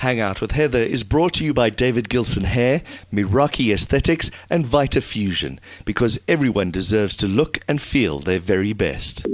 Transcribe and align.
Hang 0.00 0.18
Out 0.18 0.40
with 0.40 0.52
Heather 0.52 0.78
is 0.78 1.04
brought 1.04 1.34
to 1.34 1.44
you 1.44 1.52
by 1.52 1.68
David 1.68 2.08
Gilson 2.08 2.44
Hair, 2.44 2.80
Miraki 3.12 3.70
Aesthetics, 3.70 4.30
and 4.48 4.64
Vita 4.64 5.02
Fusion, 5.02 5.60
because 5.84 6.18
everyone 6.26 6.70
deserves 6.70 7.14
to 7.16 7.28
look 7.28 7.58
and 7.68 7.82
feel 7.82 8.18
their 8.18 8.38
very 8.38 8.72
best. 8.72 9.26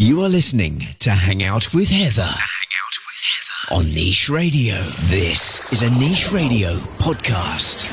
You 0.00 0.20
are 0.22 0.28
listening 0.28 0.88
to 0.98 1.10
Hang 1.10 1.44
Out 1.44 1.72
with 1.72 1.90
Heather. 1.90 2.22
With 2.22 3.20
Heather 3.68 3.76
on 3.76 3.92
Niche 3.92 4.28
Radio. 4.28 4.74
This 5.06 5.72
is 5.72 5.84
a 5.84 5.90
Niche 5.90 6.32
Radio 6.32 6.72
podcast. 6.98 7.86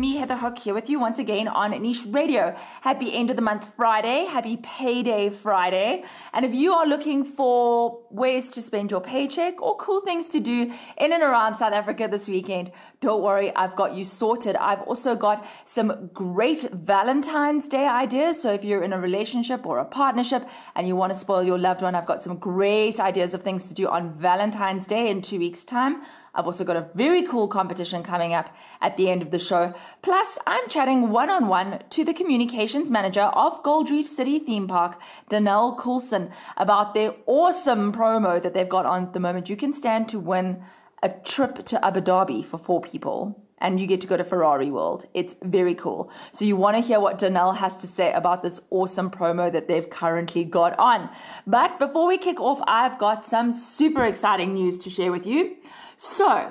Me, 0.00 0.16
Heather 0.16 0.36
Hook, 0.36 0.58
here 0.58 0.72
with 0.72 0.88
you 0.88 0.98
once 0.98 1.18
again 1.18 1.46
on 1.46 1.70
Niche 1.82 2.06
Radio. 2.08 2.56
Happy 2.80 3.14
end 3.14 3.28
of 3.28 3.36
the 3.36 3.42
month 3.42 3.66
Friday, 3.76 4.24
happy 4.24 4.56
payday 4.56 5.28
Friday. 5.28 6.04
And 6.32 6.46
if 6.46 6.54
you 6.54 6.72
are 6.72 6.86
looking 6.86 7.22
for 7.22 8.00
ways 8.10 8.50
to 8.52 8.62
spend 8.62 8.90
your 8.90 9.02
paycheck 9.02 9.60
or 9.60 9.76
cool 9.76 10.00
things 10.00 10.26
to 10.28 10.40
do 10.40 10.72
in 10.96 11.12
and 11.12 11.22
around 11.22 11.58
South 11.58 11.74
Africa 11.74 12.08
this 12.10 12.28
weekend, 12.28 12.72
don't 13.02 13.22
worry, 13.22 13.54
I've 13.54 13.76
got 13.76 13.94
you 13.94 14.04
sorted. 14.04 14.56
I've 14.56 14.80
also 14.82 15.14
got 15.14 15.46
some 15.66 16.08
great 16.14 16.62
Valentine's 16.72 17.68
Day 17.68 17.86
ideas. 17.86 18.40
So 18.40 18.54
if 18.54 18.64
you're 18.64 18.82
in 18.82 18.94
a 18.94 18.98
relationship 18.98 19.66
or 19.66 19.80
a 19.80 19.84
partnership 19.84 20.48
and 20.76 20.88
you 20.88 20.96
want 20.96 21.12
to 21.12 21.18
spoil 21.18 21.42
your 21.42 21.58
loved 21.58 21.82
one, 21.82 21.94
I've 21.94 22.06
got 22.06 22.22
some 22.22 22.38
great 22.38 22.98
ideas 22.98 23.34
of 23.34 23.42
things 23.42 23.68
to 23.68 23.74
do 23.74 23.86
on 23.86 24.18
Valentine's 24.18 24.86
Day 24.86 25.10
in 25.10 25.20
two 25.20 25.38
weeks' 25.38 25.62
time. 25.62 26.00
I've 26.34 26.46
also 26.46 26.64
got 26.64 26.76
a 26.76 26.88
very 26.94 27.26
cool 27.26 27.48
competition 27.48 28.02
coming 28.02 28.34
up 28.34 28.54
at 28.80 28.96
the 28.96 29.10
end 29.10 29.22
of 29.22 29.30
the 29.30 29.38
show. 29.38 29.74
Plus, 30.02 30.38
I'm 30.46 30.68
chatting 30.68 31.10
one 31.10 31.30
on 31.30 31.48
one 31.48 31.82
to 31.90 32.04
the 32.04 32.14
communications 32.14 32.90
manager 32.90 33.22
of 33.22 33.62
Gold 33.62 33.90
Reef 33.90 34.08
City 34.08 34.38
Theme 34.38 34.68
Park, 34.68 35.00
Danelle 35.30 35.78
Coulson, 35.78 36.30
about 36.56 36.94
their 36.94 37.14
awesome 37.26 37.92
promo 37.92 38.42
that 38.42 38.54
they've 38.54 38.68
got 38.68 38.86
on 38.86 39.04
at 39.04 39.12
the 39.12 39.20
moment. 39.20 39.48
You 39.48 39.56
can 39.56 39.74
stand 39.74 40.08
to 40.10 40.18
win 40.18 40.62
a 41.02 41.08
trip 41.08 41.64
to 41.66 41.84
Abu 41.84 42.00
Dhabi 42.00 42.44
for 42.44 42.58
four 42.58 42.80
people 42.80 43.42
and 43.60 43.78
you 43.78 43.86
get 43.86 44.00
to 44.00 44.06
go 44.06 44.16
to 44.16 44.24
Ferrari 44.24 44.70
World. 44.70 45.06
It's 45.12 45.34
very 45.42 45.74
cool. 45.74 46.10
So 46.32 46.44
you 46.44 46.56
want 46.56 46.76
to 46.76 46.82
hear 46.82 46.98
what 46.98 47.18
Danelle 47.18 47.56
has 47.56 47.76
to 47.76 47.86
say 47.86 48.12
about 48.12 48.42
this 48.42 48.60
awesome 48.70 49.10
promo 49.10 49.52
that 49.52 49.68
they've 49.68 49.88
currently 49.88 50.44
got 50.44 50.78
on. 50.78 51.10
But 51.46 51.78
before 51.78 52.06
we 52.06 52.16
kick 52.16 52.40
off, 52.40 52.60
I've 52.66 52.98
got 52.98 53.26
some 53.26 53.52
super 53.52 54.04
exciting 54.04 54.54
news 54.54 54.78
to 54.78 54.90
share 54.90 55.12
with 55.12 55.26
you. 55.26 55.56
So, 56.02 56.50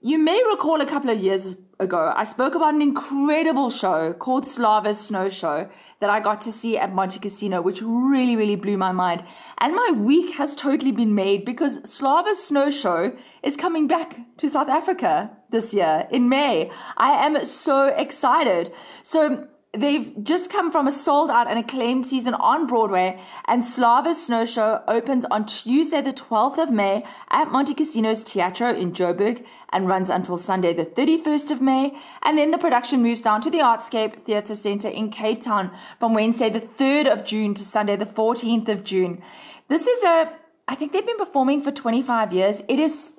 you 0.00 0.16
may 0.16 0.40
recall 0.50 0.80
a 0.80 0.86
couple 0.86 1.10
of 1.10 1.20
years 1.20 1.56
ago, 1.78 2.10
I 2.16 2.24
spoke 2.24 2.54
about 2.54 2.72
an 2.72 2.80
incredible 2.80 3.68
show 3.68 4.14
called 4.14 4.46
Slava's 4.46 4.98
Snow 4.98 5.28
Show 5.28 5.68
that 6.00 6.08
I 6.08 6.20
got 6.20 6.40
to 6.40 6.50
see 6.50 6.78
at 6.78 6.94
Montecasino, 6.94 7.62
which 7.62 7.82
really, 7.82 8.34
really 8.34 8.56
blew 8.56 8.78
my 8.78 8.92
mind. 8.92 9.26
And 9.58 9.74
my 9.74 9.90
week 9.94 10.36
has 10.36 10.56
totally 10.56 10.90
been 10.90 11.14
made 11.14 11.44
because 11.44 11.86
Slava's 11.86 12.42
Snow 12.42 12.70
Show 12.70 13.14
is 13.42 13.56
coming 13.56 13.86
back 13.88 14.16
to 14.38 14.48
South 14.48 14.70
Africa 14.70 15.30
this 15.50 15.74
year 15.74 16.08
in 16.10 16.30
May. 16.30 16.70
I 16.96 17.26
am 17.26 17.44
so 17.44 17.88
excited. 17.88 18.72
So, 19.02 19.48
they've 19.76 20.12
just 20.22 20.50
come 20.50 20.70
from 20.70 20.86
a 20.86 20.92
sold 20.92 21.30
out 21.30 21.48
and 21.48 21.58
acclaimed 21.58 22.06
season 22.06 22.34
on 22.34 22.66
Broadway, 22.66 23.20
and 23.46 23.64
Slava's 23.64 24.24
Snow 24.24 24.44
Show 24.44 24.82
opens 24.88 25.24
on 25.30 25.46
Tuesday, 25.46 26.00
the 26.00 26.12
12th 26.12 26.58
of 26.58 26.70
May 26.70 27.04
at 27.30 27.48
Montecasino's 27.48 28.24
Teatro 28.24 28.74
in 28.74 28.92
Joburg 28.92 29.44
and 29.72 29.88
runs 29.88 30.10
until 30.10 30.38
Sunday, 30.38 30.72
the 30.72 30.84
31st 30.84 31.50
of 31.50 31.60
May. 31.60 31.98
And 32.22 32.38
then 32.38 32.50
the 32.50 32.58
production 32.58 33.02
moves 33.02 33.22
down 33.22 33.42
to 33.42 33.50
the 33.50 33.58
Artscape 33.58 34.22
Theatre 34.24 34.54
Centre 34.56 34.88
in 34.88 35.10
Cape 35.10 35.42
Town 35.42 35.70
from 35.98 36.14
Wednesday, 36.14 36.50
the 36.50 36.60
3rd 36.60 37.12
of 37.12 37.24
June 37.24 37.54
to 37.54 37.64
Sunday, 37.64 37.96
the 37.96 38.06
14th 38.06 38.68
of 38.68 38.84
June. 38.84 39.22
This 39.68 39.86
is 39.86 40.02
a, 40.04 40.32
I 40.68 40.74
think 40.74 40.92
they've 40.92 41.04
been 41.04 41.18
performing 41.18 41.62
for 41.62 41.72
25 41.72 42.32
years. 42.32 42.62
It 42.68 42.78
is 42.78 43.13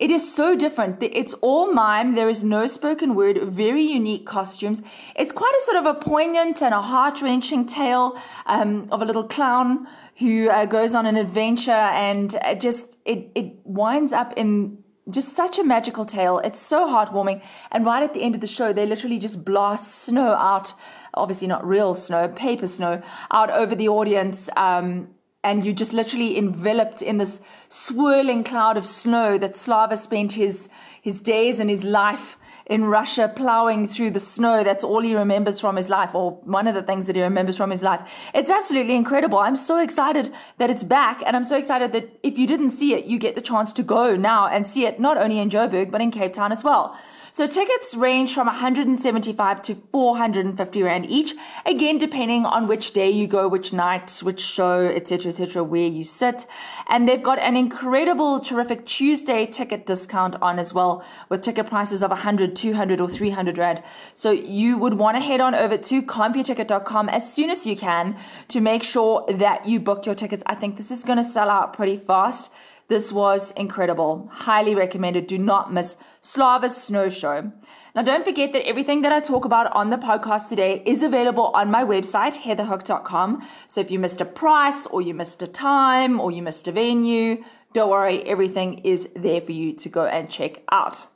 it 0.00 0.10
is 0.10 0.34
so 0.34 0.56
different. 0.56 1.02
It's 1.02 1.34
all 1.34 1.72
mime. 1.72 2.14
There 2.14 2.30
is 2.30 2.42
no 2.42 2.66
spoken 2.66 3.14
word, 3.14 3.38
very 3.42 3.84
unique 3.84 4.26
costumes. 4.26 4.82
It's 5.14 5.30
quite 5.30 5.52
a 5.60 5.64
sort 5.66 5.76
of 5.76 5.84
a 5.84 5.94
poignant 6.00 6.62
and 6.62 6.72
a 6.72 6.80
heart 6.80 7.20
wrenching 7.20 7.66
tale 7.66 8.18
um, 8.46 8.88
of 8.90 9.02
a 9.02 9.04
little 9.04 9.24
clown 9.24 9.86
who 10.16 10.48
uh, 10.48 10.64
goes 10.64 10.94
on 10.94 11.04
an 11.04 11.16
adventure 11.16 11.70
and 11.70 12.34
uh, 12.42 12.54
just 12.54 12.86
it, 13.04 13.30
it 13.34 13.52
winds 13.64 14.14
up 14.14 14.32
in 14.38 14.78
just 15.10 15.34
such 15.34 15.58
a 15.58 15.64
magical 15.64 16.06
tale. 16.06 16.38
It's 16.38 16.60
so 16.60 16.86
heartwarming. 16.86 17.42
And 17.70 17.84
right 17.84 18.02
at 18.02 18.14
the 18.14 18.22
end 18.22 18.34
of 18.34 18.40
the 18.40 18.46
show, 18.46 18.72
they 18.72 18.86
literally 18.86 19.18
just 19.18 19.44
blast 19.44 20.04
snow 20.04 20.32
out, 20.32 20.72
obviously 21.12 21.46
not 21.46 21.66
real 21.66 21.94
snow, 21.94 22.28
paper 22.28 22.66
snow, 22.66 23.02
out 23.30 23.50
over 23.50 23.74
the 23.74 23.88
audience. 23.88 24.48
Um, 24.56 25.08
and 25.42 25.64
you're 25.64 25.74
just 25.74 25.92
literally 25.92 26.36
enveloped 26.36 27.00
in 27.02 27.18
this 27.18 27.40
swirling 27.68 28.44
cloud 28.44 28.76
of 28.76 28.86
snow 28.86 29.38
that 29.38 29.56
Slava 29.56 29.96
spent 29.96 30.32
his 30.32 30.68
his 31.02 31.18
days 31.20 31.58
and 31.58 31.70
his 31.70 31.82
life 31.82 32.36
in 32.66 32.84
Russia 32.84 33.32
plowing 33.34 33.88
through 33.88 34.10
the 34.10 34.20
snow. 34.20 34.62
That's 34.62 34.84
all 34.84 35.00
he 35.00 35.14
remembers 35.14 35.58
from 35.58 35.76
his 35.76 35.88
life, 35.88 36.14
or 36.14 36.32
one 36.44 36.68
of 36.68 36.74
the 36.74 36.82
things 36.82 37.06
that 37.06 37.16
he 37.16 37.22
remembers 37.22 37.56
from 37.56 37.70
his 37.70 37.82
life. 37.82 38.00
It's 38.34 38.50
absolutely 38.50 38.94
incredible. 38.94 39.38
I'm 39.38 39.56
so 39.56 39.78
excited 39.78 40.32
that 40.58 40.70
it's 40.70 40.84
back, 40.84 41.22
and 41.26 41.34
I'm 41.36 41.44
so 41.44 41.56
excited 41.56 41.92
that 41.92 42.18
if 42.22 42.38
you 42.38 42.46
didn't 42.46 42.70
see 42.70 42.94
it, 42.94 43.06
you 43.06 43.18
get 43.18 43.34
the 43.34 43.40
chance 43.40 43.72
to 43.72 43.82
go 43.82 44.14
now 44.14 44.46
and 44.46 44.66
see 44.66 44.84
it 44.84 45.00
not 45.00 45.16
only 45.16 45.38
in 45.38 45.50
Joburg, 45.50 45.90
but 45.90 46.00
in 46.00 46.10
Cape 46.10 46.34
Town 46.34 46.52
as 46.52 46.62
well. 46.62 46.96
So 47.32 47.46
tickets 47.46 47.94
range 47.94 48.34
from 48.34 48.46
175 48.46 49.62
to 49.62 49.74
450 49.92 50.82
rand 50.82 51.06
each. 51.06 51.34
Again, 51.64 51.98
depending 51.98 52.44
on 52.44 52.66
which 52.66 52.92
day 52.92 53.08
you 53.08 53.28
go, 53.28 53.46
which 53.46 53.72
night, 53.72 54.18
which 54.22 54.40
show, 54.40 54.86
etc., 54.86 55.30
etc., 55.30 55.62
where 55.62 55.86
you 55.86 56.02
sit. 56.02 56.46
And 56.88 57.08
they've 57.08 57.22
got 57.22 57.38
an 57.38 57.56
incredible, 57.56 58.40
terrific 58.40 58.84
Tuesday 58.84 59.46
ticket 59.46 59.86
discount 59.86 60.34
on 60.42 60.58
as 60.58 60.74
well, 60.74 61.04
with 61.28 61.42
ticket 61.42 61.68
prices 61.68 62.02
of 62.02 62.10
100, 62.10 62.56
200, 62.56 63.00
or 63.00 63.08
300 63.08 63.58
rand. 63.58 63.82
So 64.14 64.32
you 64.32 64.76
would 64.78 64.94
want 64.94 65.16
to 65.16 65.20
head 65.20 65.40
on 65.40 65.54
over 65.54 65.78
to 65.78 66.02
computicket.com 66.02 67.08
as 67.08 67.32
soon 67.32 67.50
as 67.50 67.64
you 67.64 67.76
can 67.76 68.16
to 68.48 68.60
make 68.60 68.82
sure 68.82 69.24
that 69.28 69.66
you 69.66 69.78
book 69.78 70.04
your 70.04 70.16
tickets. 70.16 70.42
I 70.46 70.56
think 70.56 70.76
this 70.76 70.90
is 70.90 71.04
going 71.04 71.18
to 71.18 71.30
sell 71.30 71.48
out 71.48 71.74
pretty 71.74 71.96
fast. 71.96 72.50
This 72.90 73.12
was 73.12 73.52
incredible. 73.52 74.28
Highly 74.32 74.74
recommended. 74.74 75.28
Do 75.28 75.38
not 75.38 75.72
miss 75.72 75.96
Slava's 76.22 76.76
Snow 76.76 77.08
Show. 77.08 77.52
Now, 77.94 78.02
don't 78.02 78.24
forget 78.24 78.52
that 78.52 78.66
everything 78.66 79.02
that 79.02 79.12
I 79.12 79.20
talk 79.20 79.44
about 79.44 79.70
on 79.76 79.90
the 79.90 79.96
podcast 79.96 80.48
today 80.48 80.82
is 80.84 81.04
available 81.04 81.52
on 81.54 81.70
my 81.70 81.84
website, 81.84 82.34
heatherhook.com. 82.34 83.48
So 83.68 83.80
if 83.80 83.92
you 83.92 84.00
missed 84.00 84.20
a 84.20 84.24
price 84.24 84.86
or 84.86 85.02
you 85.02 85.14
missed 85.14 85.40
a 85.40 85.46
time 85.46 86.18
or 86.18 86.32
you 86.32 86.42
missed 86.42 86.66
a 86.66 86.72
venue, 86.72 87.44
don't 87.74 87.90
worry, 87.90 88.24
everything 88.24 88.78
is 88.78 89.08
there 89.14 89.40
for 89.40 89.52
you 89.52 89.72
to 89.74 89.88
go 89.88 90.06
and 90.06 90.28
check 90.28 90.60
out. 90.72 91.06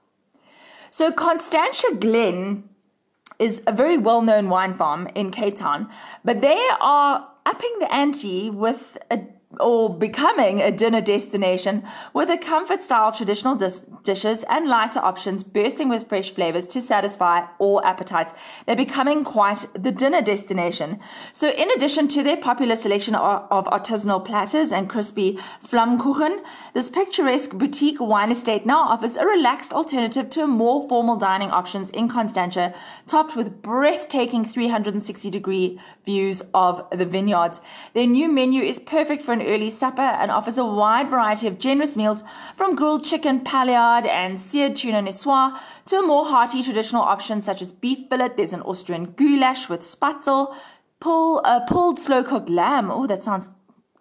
So, 0.93 1.11
Constantia 1.11 1.97
Glen 1.99 2.69
is 3.41 3.62
a 3.67 3.73
very 3.73 3.99
well 3.99 4.23
known 4.23 4.49
wine 4.49 4.75
farm 4.75 5.09
in 5.17 5.33
Cape 5.33 5.56
Town, 5.56 5.91
but 6.25 6.41
they 6.41 6.69
are 6.81 7.29
upping 7.45 7.77
the 7.81 7.93
ante 7.93 8.49
with 8.49 8.97
a 9.11 9.19
or 9.61 9.97
becoming 9.97 10.61
a 10.61 10.71
dinner 10.71 11.01
destination 11.01 11.83
with 12.13 12.31
a 12.31 12.39
comfort 12.39 12.83
style 12.83 13.13
traditional 13.13 13.55
dis- 13.55 13.83
dishes 14.03 14.45
and 14.49 14.69
lighter 14.69 15.01
options 15.01 15.45
bursting 15.45 15.89
with 15.89 16.09
fresh 16.09 16.35
flavors 16.35 16.67
to 16.67 16.81
satisfy 16.81 17.45
all 17.59 17.83
appetites. 17.85 18.33
They're 18.67 18.77
becoming 18.77 19.25
quite 19.25 19.67
the 19.75 19.93
dinner 19.93 20.23
destination. 20.23 21.01
So 21.33 21.51
in 21.51 21.71
addition 21.71 22.09
to 22.09 22.23
their 22.23 22.37
popular 22.37 22.77
selection 22.77 23.15
of, 23.15 23.47
of 23.51 23.67
artisanal 23.67 24.25
platters 24.25 24.73
and 24.73 24.89
crispy 24.89 25.39
flammkuchen, 25.67 26.41
this 26.75 26.91
picturesque 26.91 27.51
boutique 27.51 28.01
wine 28.01 28.31
estate 28.31 28.67
now 28.67 28.81
offers 28.81 29.17
a 29.17 29.27
relaxed 29.27 29.73
alternative 29.73 30.31
to 30.31 30.47
more 30.47 30.89
formal 30.89 31.17
dining 31.17 31.51
options 31.51 31.91
in 31.91 32.09
Constantia, 32.09 32.75
topped 33.07 33.37
with 33.37 33.62
breathtaking 33.62 34.45
360 34.45 35.31
degree 35.31 35.81
views 36.05 36.43
of 36.53 36.85
the 36.91 37.05
vineyards. 37.05 37.61
Their 37.95 38.07
new 38.07 38.31
menu 38.31 38.62
is 38.62 38.79
perfect 38.79 39.23
for 39.23 39.33
an 39.33 39.41
early 39.46 39.70
supper 39.70 40.02
and 40.02 40.31
offers 40.31 40.58
a 40.58 40.64
wide 40.64 41.08
variety 41.08 41.46
of 41.46 41.58
generous 41.58 41.96
meals 41.96 42.25
from 42.56 42.75
grilled 42.75 43.05
chicken 43.05 43.41
paillard 43.41 44.06
and 44.06 44.38
seared 44.38 44.76
tuna 44.76 45.02
niçoise 45.02 45.58
to 45.87 45.99
a 45.99 46.06
more 46.06 46.26
hearty 46.26 46.62
traditional 46.62 47.02
options 47.02 47.44
such 47.44 47.62
as 47.62 47.73
beef 47.73 48.08
fillet. 48.08 48.31
There's 48.37 48.52
an 48.52 48.62
Austrian 48.62 49.12
goulash 49.12 49.69
with 49.69 49.82
spätzle, 49.82 50.55
pull, 51.00 51.41
uh, 51.44 51.61
pulled 51.67 51.99
slow 51.99 52.23
cooked 52.23 52.49
lamb. 52.49 52.91
Oh, 52.91 53.06
that 53.06 53.25
sounds 53.25 53.49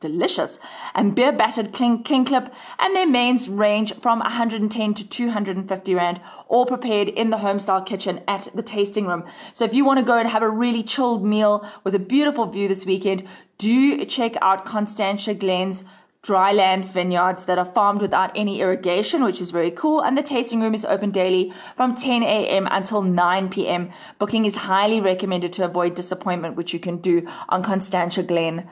delicious, 0.04 0.60
and 0.94 1.16
beer 1.16 1.32
battered 1.32 1.72
king, 1.72 2.04
kingklip, 2.04 2.52
and 2.78 2.94
their 2.94 3.08
mains 3.08 3.48
range 3.48 3.96
from 4.02 4.20
110 4.20 4.94
to 4.94 5.08
250 5.08 5.96
rand, 5.96 6.20
all 6.50 6.66
prepared 6.66 7.08
in 7.08 7.30
the 7.30 7.38
homestyle 7.38 7.86
kitchen 7.86 8.22
at 8.28 8.50
the 8.54 8.62
tasting 8.62 9.08
room. 9.08 9.24
So 9.54 9.64
if 9.64 9.74
you 9.74 9.86
want 9.86 10.00
to 10.00 10.06
go 10.06 10.18
and 10.18 10.28
have 10.28 10.44
a 10.44 10.50
really 10.50 10.84
chilled 10.84 11.24
meal 11.26 11.66
with 11.86 11.96
a 11.96 12.00
beautiful 12.00 12.46
view 12.46 12.68
this 12.68 12.86
weekend, 12.86 13.24
do 13.58 14.04
check 14.06 14.34
out 14.42 14.66
Constantia 14.66 15.34
Glen's 15.34 15.86
dryland 16.22 16.86
vineyards 16.86 17.46
that 17.46 17.58
are 17.58 17.72
farmed 17.74 18.02
without 18.02 18.32
any 18.36 18.62
irrigation, 18.62 19.24
which 19.24 19.42
is 19.42 19.52
very 19.52 19.72
cool. 19.72 20.02
And 20.02 20.18
the 20.18 20.24
tasting 20.24 20.62
room 20.62 20.74
is 20.74 20.86
open 20.86 21.12
daily 21.12 21.54
from 21.76 21.96
10 21.96 22.24
a.m. 22.24 22.68
until 22.72 23.02
9 23.02 23.50
p.m. 23.50 23.92
Booking 24.20 24.46
is 24.46 24.56
highly 24.56 25.02
recommended 25.02 25.54
to 25.54 25.66
avoid 25.66 25.96
disappointment, 25.96 26.56
which 26.56 26.74
you 26.74 26.80
can 26.80 26.98
do 26.98 27.28
on 27.50 27.64
constantiaglen.com. 27.64 28.70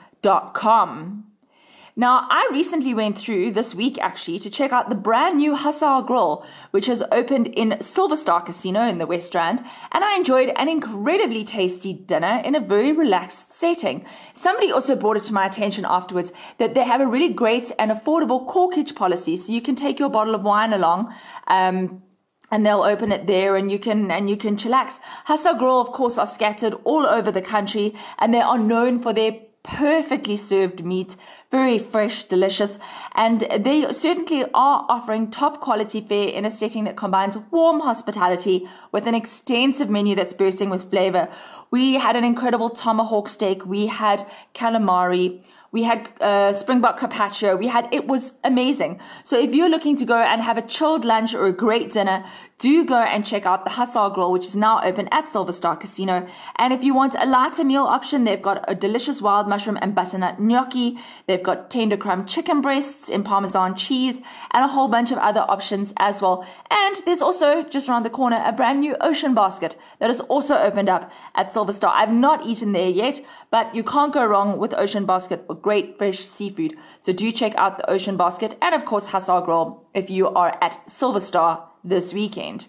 Now, 1.94 2.26
I 2.30 2.48
recently 2.52 2.94
went 2.94 3.18
through 3.18 3.52
this 3.52 3.74
week 3.74 3.98
actually 3.98 4.38
to 4.38 4.50
check 4.50 4.72
out 4.72 4.88
the 4.88 4.94
brand 4.94 5.36
new 5.36 5.54
Hussar 5.54 6.02
Grill, 6.06 6.46
which 6.70 6.86
has 6.86 7.02
opened 7.12 7.48
in 7.48 7.76
Silver 7.82 8.16
Star 8.16 8.40
Casino 8.40 8.86
in 8.86 8.98
the 8.98 9.06
West 9.06 9.34
Rand, 9.34 9.58
and 9.90 10.02
I 10.04 10.16
enjoyed 10.16 10.50
an 10.56 10.68
incredibly 10.68 11.44
tasty 11.44 11.92
dinner 11.92 12.40
in 12.44 12.54
a 12.54 12.60
very 12.60 12.92
relaxed 12.92 13.52
setting. 13.52 14.06
Somebody 14.32 14.72
also 14.72 14.96
brought 14.96 15.18
it 15.18 15.24
to 15.24 15.34
my 15.34 15.44
attention 15.44 15.84
afterwards 15.86 16.32
that 16.58 16.74
they 16.74 16.84
have 16.84 17.02
a 17.02 17.06
really 17.06 17.34
great 17.34 17.72
and 17.78 17.90
affordable 17.90 18.48
corkage 18.48 18.94
policy, 18.94 19.36
so 19.36 19.52
you 19.52 19.60
can 19.60 19.76
take 19.76 19.98
your 19.98 20.08
bottle 20.08 20.34
of 20.34 20.42
wine 20.42 20.72
along. 20.72 21.12
Um, 21.48 22.02
and 22.50 22.64
they'll 22.64 22.82
open 22.82 23.12
it 23.12 23.26
there 23.26 23.56
and 23.56 23.70
you 23.70 23.78
can 23.78 24.10
and 24.10 24.28
you 24.28 24.36
can 24.36 24.56
chillax. 24.56 24.98
Hussar 25.24 25.54
Grill, 25.54 25.80
of 25.80 25.88
course, 25.92 26.18
are 26.18 26.26
scattered 26.26 26.74
all 26.84 27.06
over 27.06 27.32
the 27.32 27.40
country 27.40 27.94
and 28.18 28.32
they 28.32 28.40
are 28.40 28.58
known 28.58 28.98
for 28.98 29.14
their 29.14 29.32
perfectly 29.62 30.36
served 30.36 30.84
meat, 30.84 31.14
very 31.50 31.78
fresh, 31.78 32.24
delicious, 32.24 32.78
and 33.14 33.46
they 33.60 33.92
certainly 33.92 34.44
are 34.54 34.86
offering 34.88 35.30
top 35.30 35.60
quality 35.60 36.00
fare 36.00 36.28
in 36.28 36.44
a 36.44 36.50
setting 36.50 36.84
that 36.84 36.96
combines 36.96 37.36
warm 37.50 37.80
hospitality 37.80 38.68
with 38.90 39.06
an 39.06 39.14
extensive 39.14 39.88
menu 39.88 40.14
that's 40.14 40.34
bursting 40.34 40.68
with 40.68 40.90
flavor. 40.90 41.28
We 41.70 41.94
had 41.94 42.16
an 42.16 42.24
incredible 42.24 42.70
tomahawk 42.70 43.28
steak, 43.28 43.64
we 43.64 43.86
had 43.86 44.26
calamari, 44.54 45.42
we 45.72 45.82
had 45.84 46.10
uh, 46.20 46.52
springbok 46.52 46.98
carpaccio. 46.98 47.56
We 47.56 47.66
had 47.66 47.88
it 47.92 48.06
was 48.06 48.34
amazing. 48.44 49.00
So 49.24 49.38
if 49.38 49.54
you're 49.54 49.70
looking 49.70 49.96
to 49.96 50.04
go 50.04 50.18
and 50.18 50.42
have 50.42 50.58
a 50.58 50.62
chilled 50.62 51.06
lunch 51.06 51.32
or 51.32 51.46
a 51.46 51.52
great 51.52 51.92
dinner, 51.92 52.26
do 52.62 52.84
go 52.84 53.02
and 53.02 53.26
check 53.26 53.44
out 53.44 53.64
the 53.64 53.70
Hussar 53.70 54.10
Grill, 54.10 54.30
which 54.30 54.46
is 54.46 54.54
now 54.54 54.80
open 54.84 55.08
at 55.10 55.28
Silver 55.28 55.52
Star 55.52 55.74
Casino. 55.74 56.28
And 56.54 56.72
if 56.72 56.84
you 56.84 56.94
want 56.94 57.16
a 57.18 57.26
lighter 57.26 57.64
meal 57.64 57.82
option, 57.82 58.22
they've 58.22 58.40
got 58.40 58.64
a 58.68 58.74
delicious 58.76 59.20
wild 59.20 59.48
mushroom 59.48 59.80
and 59.82 59.96
butternut 59.96 60.38
gnocchi. 60.38 60.96
They've 61.26 61.42
got 61.42 61.72
tender 61.72 61.96
crumb 61.96 62.24
chicken 62.24 62.60
breasts 62.60 63.08
in 63.08 63.24
parmesan 63.24 63.74
cheese 63.74 64.20
and 64.52 64.64
a 64.64 64.68
whole 64.68 64.86
bunch 64.86 65.10
of 65.10 65.18
other 65.18 65.40
options 65.40 65.92
as 65.96 66.22
well. 66.22 66.46
And 66.70 66.94
there's 67.04 67.20
also 67.20 67.64
just 67.64 67.88
around 67.88 68.04
the 68.04 68.10
corner 68.10 68.40
a 68.46 68.52
brand 68.52 68.78
new 68.78 68.94
ocean 69.00 69.34
basket 69.34 69.76
that 69.98 70.10
has 70.10 70.20
also 70.20 70.56
opened 70.56 70.88
up 70.88 71.10
at 71.34 71.52
Silver 71.52 71.72
Star. 71.72 71.92
I've 71.92 72.12
not 72.12 72.46
eaten 72.46 72.70
there 72.70 72.88
yet, 72.88 73.24
but 73.50 73.74
you 73.74 73.82
can't 73.82 74.14
go 74.14 74.24
wrong 74.24 74.58
with 74.58 74.72
Ocean 74.72 75.04
Basket 75.04 75.48
for 75.48 75.56
great 75.56 75.98
fresh 75.98 76.20
seafood. 76.20 76.76
So 77.00 77.12
do 77.12 77.32
check 77.32 77.56
out 77.56 77.76
the 77.76 77.90
Ocean 77.90 78.16
Basket 78.16 78.56
and 78.62 78.72
of 78.72 78.84
course 78.84 79.08
Hussar 79.08 79.40
Grill 79.44 79.84
if 79.94 80.08
you 80.08 80.28
are 80.28 80.56
at 80.62 80.78
Silver 80.88 81.18
Star 81.18 81.71
this 81.84 82.12
weekend. 82.12 82.66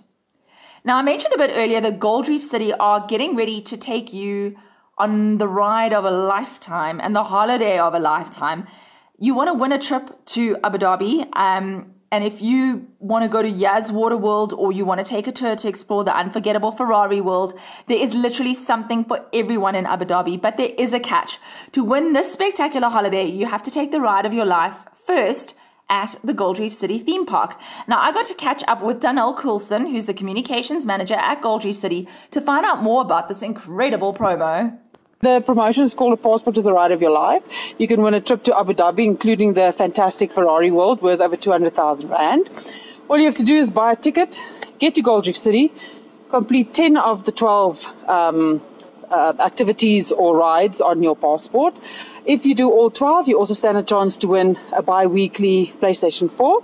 Now, 0.86 0.98
I 0.98 1.02
mentioned 1.02 1.34
a 1.34 1.38
bit 1.38 1.52
earlier 1.54 1.80
that 1.82 2.00
Gold 2.00 2.28
Reef 2.28 2.44
City 2.44 2.74
are 2.74 3.06
getting 3.08 3.36
ready 3.36 3.62
to 3.62 3.78
take 3.78 4.12
you 4.12 4.58
on 4.98 5.38
the 5.38 5.48
ride 5.48 5.94
of 5.94 6.06
a 6.06 6.12
lifetime 6.12 7.00
and 7.00 7.16
the 7.16 7.24
holiday 7.24 7.80
of 7.80 7.94
a 7.94 8.00
lifetime. 8.00 8.68
You 9.18 9.34
want 9.34 9.48
to 9.50 9.54
win 9.54 9.72
a 9.72 9.80
trip 9.80 10.26
to 10.26 10.58
Abu 10.64 10.80
Dhabi. 10.80 11.36
Um, 11.36 11.94
and 12.12 12.24
if 12.24 12.42
you 12.42 12.86
want 13.00 13.24
to 13.24 13.30
go 13.30 13.42
to 13.42 13.50
Yas 13.50 13.92
Water 13.92 14.18
World 14.18 14.54
or 14.54 14.72
you 14.72 14.86
want 14.86 15.00
to 15.00 15.10
take 15.10 15.26
a 15.26 15.32
tour 15.32 15.56
to 15.56 15.68
explore 15.68 16.04
the 16.04 16.16
unforgettable 16.16 16.72
Ferrari 16.72 17.22
world, 17.22 17.58
there 17.88 17.98
is 17.98 18.14
literally 18.14 18.54
something 18.54 19.04
for 19.06 19.26
everyone 19.34 19.74
in 19.74 19.86
Abu 19.86 20.06
Dhabi. 20.06 20.40
But 20.40 20.58
there 20.58 20.72
is 20.78 20.94
a 20.94 21.00
catch. 21.00 21.40
To 21.72 21.84
win 21.84 22.14
this 22.14 22.32
spectacular 22.32 22.90
holiday, 22.90 23.26
you 23.26 23.48
have 23.48 23.64
to 23.64 23.72
take 23.72 23.92
the 23.92 24.02
ride 24.02 24.26
of 24.26 24.34
your 24.34 24.46
life 24.46 24.76
first 25.08 25.56
at 25.90 26.16
the 26.24 26.34
Gold 26.34 26.60
Reef 26.60 26.74
City 26.74 27.00
theme 27.00 27.26
park. 27.26 27.56
Now, 27.88 28.00
I 28.00 28.12
got 28.12 28.28
to 28.28 28.34
catch 28.34 28.64
up 28.68 28.82
with 28.82 29.00
Donnell 29.00 29.34
Coulson, 29.34 29.86
who's 29.86 30.06
the 30.06 30.14
communications 30.14 30.86
manager 30.86 31.16
at 31.16 31.42
Gold 31.42 31.66
Reef 31.66 31.76
City, 31.76 32.08
to 32.32 32.42
find 32.42 32.66
out 32.66 32.82
more 32.82 33.02
about 33.02 33.30
this 33.30 33.42
incredible 33.42 34.14
promo. 34.14 34.78
The 35.22 35.42
promotion 35.46 35.84
is 35.84 35.94
called 35.94 36.14
a 36.14 36.18
passport 36.18 36.56
to 36.56 36.62
the 36.62 36.74
ride 36.74 36.92
of 36.92 37.02
your 37.02 37.12
life. 37.12 37.44
You 37.78 37.88
can 37.88 38.02
win 38.02 38.14
a 38.14 38.20
trip 38.20 38.44
to 38.44 38.58
Abu 38.60 38.74
Dhabi, 38.74 39.06
including 39.06 39.54
the 39.54 39.74
fantastic 39.78 40.34
Ferrari 40.34 40.70
World 40.70 41.02
worth 41.02 41.22
over 41.22 41.38
200,000 41.38 42.10
Rand. 42.10 42.50
All 43.08 43.18
you 43.18 43.26
have 43.26 43.36
to 43.36 43.44
do 43.44 43.56
is 43.56 43.70
buy 43.70 43.94
a 43.94 43.96
ticket, 43.96 44.40
get 44.80 44.96
to 44.96 45.02
Gold 45.02 45.28
Reef 45.28 45.38
City, 45.38 45.72
complete 46.30 46.74
10 46.74 46.98
of 46.98 47.24
the 47.24 47.32
12 47.32 47.86
um, 48.08 48.62
uh, 49.10 49.34
activities 49.40 50.12
or 50.12 50.36
rides 50.36 50.82
on 50.82 51.04
your 51.04 51.16
passport. 51.16 51.80
If 52.26 52.46
you 52.46 52.56
do 52.56 52.70
all 52.70 52.90
12, 52.90 53.28
you 53.28 53.38
also 53.38 53.54
stand 53.54 53.78
a 53.78 53.84
chance 53.84 54.16
to 54.18 54.28
win 54.28 54.58
a 54.72 54.82
bi-weekly 54.82 55.74
PlayStation 55.82 56.32
4. 56.32 56.64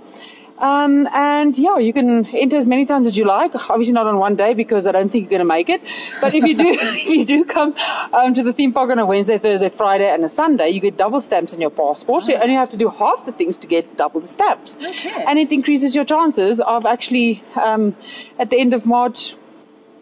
Um, 0.60 1.08
and 1.12 1.56
yeah, 1.56 1.78
you 1.78 1.92
can 1.92 2.26
enter 2.26 2.56
as 2.56 2.66
many 2.66 2.84
times 2.84 3.06
as 3.06 3.16
you 3.16 3.24
like. 3.24 3.54
Obviously 3.70 3.92
not 3.92 4.06
on 4.06 4.18
one 4.18 4.36
day 4.36 4.52
because 4.52 4.86
I 4.86 4.92
don't 4.92 5.10
think 5.10 5.24
you're 5.24 5.30
going 5.30 5.40
to 5.40 5.44
make 5.46 5.70
it. 5.70 5.80
But 6.20 6.34
if 6.34 6.44
you 6.44 6.54
do, 6.54 6.66
if 6.68 7.08
you 7.08 7.24
do 7.24 7.44
come 7.44 7.74
um, 8.12 8.34
to 8.34 8.42
the 8.42 8.52
theme 8.52 8.72
park 8.72 8.90
on 8.90 8.98
a 8.98 9.06
Wednesday, 9.06 9.38
Thursday, 9.38 9.70
Friday, 9.70 10.12
and 10.12 10.24
a 10.24 10.28
Sunday, 10.28 10.68
you 10.68 10.80
get 10.80 10.98
double 10.98 11.20
stamps 11.20 11.54
in 11.54 11.60
your 11.60 11.70
passport. 11.70 12.24
So 12.24 12.32
you 12.32 12.38
only 12.38 12.54
have 12.54 12.70
to 12.70 12.76
do 12.76 12.88
half 12.88 13.24
the 13.24 13.32
things 13.32 13.56
to 13.58 13.66
get 13.66 13.96
double 13.96 14.20
the 14.20 14.28
stamps. 14.28 14.76
Okay. 14.76 15.24
And 15.26 15.38
it 15.38 15.50
increases 15.50 15.94
your 15.94 16.04
chances 16.04 16.60
of 16.60 16.84
actually 16.84 17.42
um, 17.56 17.96
at 18.38 18.50
the 18.50 18.58
end 18.58 18.74
of 18.74 18.84
March 18.84 19.34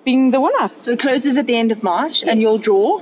being 0.04 0.30
the 0.30 0.40
winner. 0.40 0.70
So 0.80 0.92
it 0.92 1.00
closes 1.00 1.36
at 1.36 1.46
the 1.46 1.56
end 1.56 1.70
of 1.70 1.82
March 1.82 2.24
and 2.24 2.40
you'll 2.40 2.58
draw? 2.58 3.00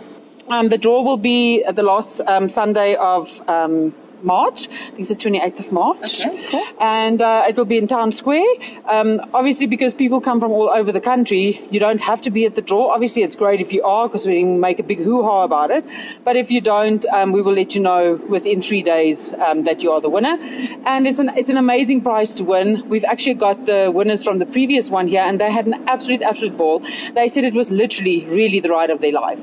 Um, 0.49 0.69
the 0.69 0.79
draw 0.79 1.03
will 1.03 1.17
be 1.17 1.65
the 1.71 1.83
last 1.83 2.21
um, 2.21 2.49
Sunday 2.49 2.95
of 2.95 3.41
um, 3.49 3.93
March. 4.23 4.69
I 4.69 4.91
think 4.91 5.01
it's 5.01 5.09
the 5.09 5.17
28th 5.17 5.61
of 5.61 5.73
March. 5.73 6.21
Okay, 6.21 6.47
cool. 6.51 6.65
And 6.81 7.21
uh, 7.21 7.45
it 7.49 7.57
will 7.57 7.65
be 7.65 7.79
in 7.79 7.87
Town 7.87 8.13
Square. 8.13 8.47
Um, 8.85 9.21
obviously, 9.35 9.67
because 9.67 9.95
people 9.95 10.21
come 10.21 10.41
from 10.41 10.53
all 10.53 10.69
over 10.69 10.93
the 10.93 11.01
country, 11.01 11.61
you 11.71 11.81
don't 11.81 12.01
have 12.01 12.23
to 12.23 12.31
be 12.31 12.47
at 12.47 12.55
the 12.55 12.63
draw. 12.63 12.91
Obviously, 12.91 13.23
it's 13.23 13.37
great 13.37 13.61
if 13.61 13.73
you 13.73 13.83
are 13.83 14.09
because 14.09 14.27
we 14.27 14.41
can 14.41 14.61
make 14.61 14.79
a 14.79 14.83
big 14.83 14.99
hoo-ha 14.99 15.43
about 15.43 15.71
it. 15.71 15.85
But 16.25 16.37
if 16.37 16.51
you 16.51 16.61
don't, 16.61 17.05
um, 17.07 17.33
we 17.33 17.43
will 17.43 17.55
let 17.55 17.75
you 17.75 17.83
know 17.83 18.21
within 18.29 18.61
three 18.61 18.83
days 18.83 19.35
um, 19.35 19.65
that 19.65 19.83
you 19.83 19.93
are 19.93 20.01
the 20.01 20.11
winner. 20.11 20.39
And 20.85 21.07
it's 21.07 21.19
an, 21.19 21.31
it's 21.37 21.49
an 21.49 21.57
amazing 21.57 22.03
prize 22.03 22.35
to 22.37 22.45
win. 22.45 22.89
We've 22.89 23.05
actually 23.05 23.35
got 23.35 23.67
the 23.67 23.91
winners 23.95 24.23
from 24.25 24.39
the 24.39 24.47
previous 24.47 24.91
one 24.91 25.09
here 25.09 25.23
and 25.23 25.41
they 25.41 25.51
had 25.51 25.67
an 25.67 25.89
absolute, 25.89 26.23
absolute 26.23 26.57
ball. 26.57 26.83
They 27.15 27.29
said 27.29 27.45
it 27.45 27.55
was 27.55 27.71
literally 27.71 28.25
really 28.27 28.61
the 28.61 28.71
ride 28.71 28.91
of 28.91 29.01
their 29.01 29.13
life. 29.13 29.43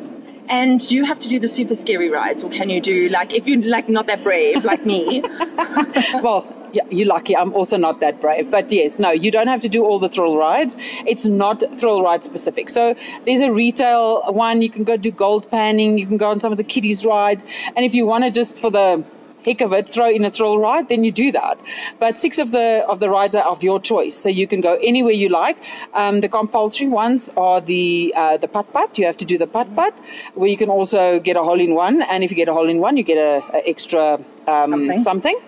And 0.53 0.79
do 0.87 0.95
you 0.95 1.03
have 1.03 1.19
to 1.21 1.27
do 1.27 1.39
the 1.39 1.47
super 1.47 1.73
scary 1.73 2.11
rides 2.11 2.43
or 2.43 2.51
can 2.51 2.69
you 2.69 2.79
do 2.79 3.09
like 3.09 3.33
if 3.33 3.47
you're 3.47 3.59
like 3.59 3.89
not 3.89 4.05
that 4.05 4.23
brave 4.23 4.63
like 4.63 4.85
me? 4.85 5.23
well, 6.21 6.45
yeah, 6.73 6.83
you're 6.91 7.07
lucky. 7.07 7.35
I'm 7.35 7.55
also 7.55 7.75
not 7.75 8.01
that 8.01 8.21
brave. 8.21 8.51
But 8.51 8.71
yes, 8.71 8.99
no, 8.99 9.09
you 9.09 9.31
don't 9.31 9.47
have 9.47 9.61
to 9.61 9.69
do 9.69 9.83
all 9.83 9.97
the 9.97 10.09
thrill 10.09 10.37
rides. 10.37 10.77
It's 11.07 11.25
not 11.25 11.63
thrill 11.79 12.03
ride 12.03 12.23
specific. 12.23 12.69
So 12.69 12.93
there's 13.25 13.39
a 13.39 13.51
retail 13.51 14.31
one. 14.31 14.61
You 14.61 14.69
can 14.69 14.83
go 14.83 14.95
do 14.95 15.09
gold 15.09 15.49
panning. 15.49 15.97
You 15.97 16.05
can 16.05 16.17
go 16.17 16.29
on 16.29 16.39
some 16.39 16.51
of 16.51 16.59
the 16.59 16.63
kiddies 16.63 17.03
rides. 17.03 17.43
And 17.75 17.83
if 17.83 17.95
you 17.95 18.05
want 18.05 18.23
to 18.23 18.29
just 18.29 18.59
for 18.59 18.69
the 18.69 19.03
heck 19.45 19.61
of 19.61 19.73
it, 19.73 19.89
throw 19.89 20.09
in 20.09 20.25
a 20.25 20.31
thrill 20.31 20.57
ride, 20.57 20.89
then 20.89 21.03
you 21.03 21.11
do 21.11 21.31
that. 21.31 21.59
But 21.99 22.17
six 22.17 22.39
of 22.39 22.51
the 22.51 22.85
of 22.87 22.99
the 22.99 23.09
rides 23.09 23.35
are 23.35 23.43
of 23.43 23.63
your 23.63 23.79
choice, 23.79 24.15
so 24.15 24.29
you 24.29 24.47
can 24.47 24.61
go 24.61 24.73
anywhere 24.75 25.13
you 25.13 25.29
like. 25.29 25.57
Um, 25.93 26.21
the 26.21 26.29
compulsory 26.29 26.87
ones 26.87 27.29
are 27.37 27.61
the 27.61 28.13
uh, 28.15 28.37
the 28.37 28.47
putt 28.47 28.71
putt. 28.73 28.97
You 28.97 29.05
have 29.05 29.17
to 29.17 29.25
do 29.25 29.37
the 29.37 29.47
putt 29.47 29.75
putt, 29.75 29.93
where 30.35 30.49
you 30.49 30.57
can 30.57 30.69
also 30.69 31.19
get 31.19 31.35
a 31.35 31.43
hole 31.43 31.59
in 31.59 31.75
one, 31.75 32.01
and 32.01 32.23
if 32.23 32.31
you 32.31 32.37
get 32.37 32.49
a 32.49 32.53
hole 32.53 32.69
in 32.69 32.79
one, 32.79 32.97
you 32.97 33.03
get 33.03 33.17
a, 33.17 33.43
a 33.53 33.69
extra 33.69 34.19
um, 34.47 34.69
Something. 34.71 34.99
something. 34.99 35.39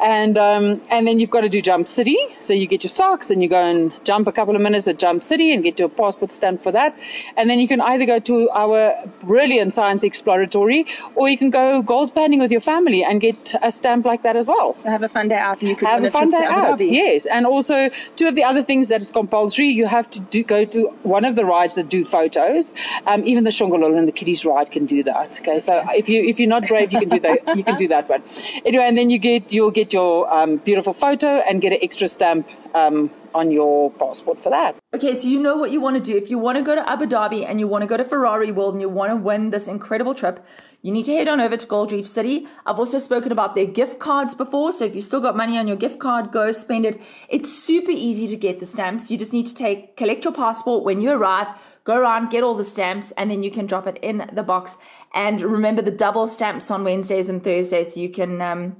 And 0.00 0.38
um, 0.38 0.82
and 0.90 1.06
then 1.06 1.18
you've 1.18 1.30
got 1.30 1.42
to 1.42 1.48
do 1.48 1.60
Jump 1.60 1.88
City. 1.88 2.16
So 2.40 2.52
you 2.52 2.66
get 2.66 2.82
your 2.84 2.90
socks 2.90 3.30
and 3.30 3.42
you 3.42 3.48
go 3.48 3.62
and 3.62 3.92
jump 4.04 4.26
a 4.26 4.32
couple 4.32 4.54
of 4.54 4.62
minutes 4.62 4.86
at 4.88 4.98
Jump 4.98 5.22
City 5.22 5.52
and 5.52 5.62
get 5.62 5.78
your 5.78 5.88
passport 5.88 6.32
stamp 6.32 6.62
for 6.62 6.72
that. 6.72 6.96
And 7.36 7.48
then 7.50 7.58
you 7.58 7.68
can 7.68 7.80
either 7.80 8.06
go 8.06 8.18
to 8.20 8.50
our 8.50 8.94
brilliant 9.22 9.74
science 9.74 10.02
exploratory 10.02 10.86
or 11.14 11.28
you 11.28 11.38
can 11.38 11.50
go 11.50 11.82
gold 11.82 12.14
panning 12.14 12.40
with 12.40 12.52
your 12.52 12.60
family 12.60 13.04
and 13.04 13.20
get 13.20 13.54
a 13.62 13.72
stamp 13.72 14.04
like 14.04 14.22
that 14.22 14.36
as 14.36 14.46
well. 14.46 14.76
So 14.82 14.88
have 14.88 15.02
a 15.02 15.08
fun 15.08 15.28
day 15.28 15.38
out 15.38 15.60
and 15.60 15.68
you 15.68 15.76
can 15.76 15.88
Have 15.88 16.04
a 16.04 16.10
fun 16.10 16.30
day 16.30 16.44
out. 16.44 16.80
Yes, 16.80 17.26
and 17.26 17.46
also 17.46 17.90
two 18.16 18.26
of 18.26 18.34
the 18.34 18.44
other 18.44 18.62
things 18.62 18.88
that 18.88 19.00
is 19.00 19.10
compulsory. 19.10 19.68
You 19.68 19.86
have 19.86 20.10
to 20.10 20.20
do, 20.20 20.42
go 20.44 20.64
to 20.64 20.88
one 21.02 21.24
of 21.24 21.36
the 21.36 21.44
rides 21.44 21.74
that 21.74 21.88
do 21.88 22.04
photos. 22.04 22.74
Um, 23.06 23.24
even 23.24 23.44
the 23.44 23.50
Shongololo 23.50 23.96
and 23.98 24.06
the 24.08 24.12
kiddies 24.12 24.44
ride 24.44 24.70
can 24.70 24.86
do 24.86 25.02
that. 25.04 25.40
Okay, 25.40 25.58
so 25.60 25.82
if 25.90 26.08
you 26.08 26.22
if 26.22 26.38
you're 26.38 26.48
not 26.48 26.66
brave, 26.68 26.92
you 26.92 27.00
can 27.00 27.08
do 27.08 27.20
that. 27.20 27.56
You 27.56 27.64
can 27.64 27.76
do 27.76 27.88
that 27.88 28.08
one. 28.08 28.22
Anyway, 28.64 28.84
and 28.84 28.96
then 28.96 29.10
you 29.10 29.18
get 29.18 29.52
you'll 29.52 29.70
get 29.70 29.92
your 29.92 30.32
um, 30.32 30.56
beautiful 30.58 30.92
photo 30.92 31.38
and 31.48 31.60
get 31.60 31.72
an 31.72 31.78
extra 31.82 32.08
stamp 32.08 32.48
um, 32.74 33.10
on 33.34 33.50
your 33.50 33.90
passport 33.92 34.42
for 34.42 34.50
that. 34.50 34.76
Okay, 34.94 35.14
so 35.14 35.28
you 35.28 35.40
know 35.40 35.56
what 35.56 35.70
you 35.70 35.80
want 35.80 35.96
to 35.96 36.02
do. 36.12 36.16
If 36.16 36.30
you 36.30 36.38
want 36.38 36.58
to 36.58 36.64
go 36.64 36.74
to 36.74 36.88
Abu 36.88 37.06
Dhabi 37.06 37.48
and 37.48 37.58
you 37.58 37.68
want 37.68 37.82
to 37.82 37.86
go 37.86 37.96
to 37.96 38.04
Ferrari 38.04 38.52
World 38.52 38.74
and 38.74 38.80
you 38.80 38.88
want 38.88 39.10
to 39.10 39.16
win 39.16 39.50
this 39.50 39.66
incredible 39.66 40.14
trip, 40.14 40.44
you 40.82 40.92
need 40.92 41.06
to 41.06 41.14
head 41.14 41.28
on 41.28 41.40
over 41.40 41.56
to 41.56 41.66
Gold 41.66 41.92
Reef 41.92 42.06
City. 42.06 42.46
I've 42.66 42.78
also 42.78 42.98
spoken 42.98 43.32
about 43.32 43.54
their 43.54 43.64
gift 43.64 43.98
cards 43.98 44.34
before, 44.34 44.70
so 44.70 44.84
if 44.84 44.94
you've 44.94 45.06
still 45.06 45.22
got 45.22 45.34
money 45.34 45.56
on 45.56 45.66
your 45.66 45.78
gift 45.78 45.98
card, 45.98 46.30
go 46.30 46.52
spend 46.52 46.84
it. 46.84 47.00
It's 47.30 47.50
super 47.50 47.90
easy 47.90 48.28
to 48.28 48.36
get 48.36 48.60
the 48.60 48.66
stamps. 48.66 49.10
You 49.10 49.16
just 49.16 49.32
need 49.32 49.46
to 49.46 49.54
take 49.54 49.96
collect 49.96 50.24
your 50.24 50.34
passport 50.34 50.84
when 50.84 51.00
you 51.00 51.10
arrive, 51.10 51.48
go 51.84 51.96
around, 51.96 52.30
get 52.30 52.44
all 52.44 52.54
the 52.54 52.64
stamps, 52.64 53.14
and 53.16 53.30
then 53.30 53.42
you 53.42 53.50
can 53.50 53.64
drop 53.64 53.86
it 53.86 53.98
in 54.02 54.30
the 54.34 54.42
box. 54.42 54.76
And 55.14 55.40
remember 55.40 55.80
the 55.80 55.90
double 55.90 56.26
stamps 56.26 56.70
on 56.70 56.84
Wednesdays 56.84 57.28
and 57.28 57.42
Thursdays, 57.42 57.96
you 57.96 58.08
can 58.08 58.42
um, 58.42 58.76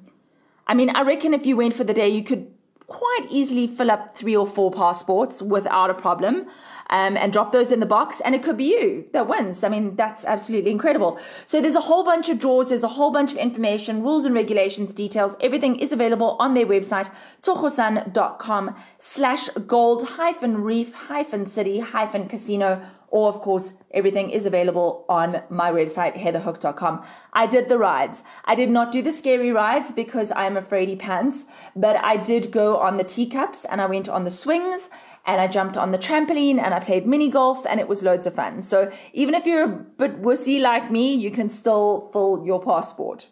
I 0.66 0.74
mean, 0.74 0.90
I 0.90 1.02
reckon 1.02 1.34
if 1.34 1.46
you 1.46 1.56
went 1.56 1.74
for 1.74 1.84
the 1.84 1.94
day, 1.94 2.08
you 2.08 2.24
could 2.24 2.50
quite 2.86 3.26
easily 3.30 3.66
fill 3.66 3.90
up 3.90 4.16
three 4.16 4.36
or 4.36 4.46
four 4.46 4.70
passports 4.70 5.40
without 5.40 5.90
a 5.90 5.94
problem 5.94 6.46
um, 6.90 7.16
and 7.16 7.32
drop 7.32 7.50
those 7.50 7.72
in 7.72 7.80
the 7.80 7.86
box 7.86 8.20
and 8.24 8.34
it 8.34 8.42
could 8.42 8.58
be 8.58 8.64
you 8.64 9.04
that 9.12 9.26
wins. 9.26 9.64
I 9.64 9.68
mean 9.70 9.96
that's 9.96 10.24
absolutely 10.24 10.70
incredible. 10.70 11.18
So 11.46 11.62
there's 11.62 11.74
a 11.76 11.80
whole 11.80 12.04
bunch 12.04 12.28
of 12.28 12.38
draws, 12.38 12.68
there's 12.68 12.84
a 12.84 12.88
whole 12.88 13.10
bunch 13.10 13.32
of 13.32 13.38
information 13.38 14.02
rules 14.02 14.26
and 14.26 14.34
regulations 14.34 14.90
details 14.90 15.34
everything 15.40 15.78
is 15.80 15.92
available 15.92 16.36
on 16.38 16.52
their 16.52 16.66
website 16.66 17.10
tsogosun.com 17.42 18.76
slash 18.98 19.48
gold 19.66 20.06
hyphen 20.06 20.62
reef 20.62 20.92
hyphen 20.92 21.46
city 21.46 21.80
hyphen 21.80 22.28
casino 22.28 22.86
or, 23.14 23.28
of 23.28 23.40
course, 23.42 23.72
everything 23.92 24.30
is 24.30 24.44
available 24.44 25.04
on 25.08 25.40
my 25.48 25.70
website, 25.70 26.16
heatherhook.com. 26.16 27.04
I 27.32 27.46
did 27.46 27.68
the 27.68 27.78
rides. 27.78 28.24
I 28.44 28.56
did 28.56 28.70
not 28.70 28.90
do 28.90 29.02
the 29.02 29.12
scary 29.12 29.52
rides 29.52 29.92
because 29.92 30.32
I'm 30.34 30.56
afraidy 30.56 30.98
pants, 30.98 31.44
but 31.76 31.94
I 31.94 32.16
did 32.16 32.50
go 32.50 32.76
on 32.76 32.96
the 32.96 33.04
teacups 33.04 33.64
and 33.66 33.80
I 33.80 33.86
went 33.86 34.08
on 34.08 34.24
the 34.24 34.32
swings 34.32 34.90
and 35.26 35.40
I 35.40 35.46
jumped 35.46 35.76
on 35.76 35.92
the 35.92 35.98
trampoline 35.98 36.58
and 36.58 36.74
I 36.74 36.80
played 36.80 37.06
mini 37.06 37.30
golf 37.30 37.64
and 37.66 37.78
it 37.78 37.86
was 37.86 38.02
loads 38.02 38.26
of 38.26 38.34
fun. 38.34 38.62
So 38.62 38.90
even 39.12 39.36
if 39.36 39.46
you're 39.46 39.62
a 39.62 39.68
bit 39.68 40.20
wussy 40.20 40.60
like 40.60 40.90
me, 40.90 41.14
you 41.14 41.30
can 41.30 41.48
still 41.48 42.10
fill 42.12 42.42
your 42.44 42.60
passport. 42.60 43.28